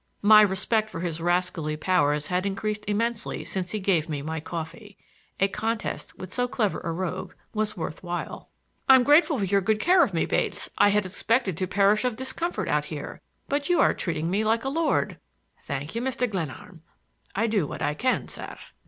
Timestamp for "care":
9.79-10.01